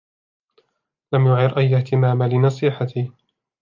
[1.13, 3.11] لم يعر أي اهتمام لنصيحتي.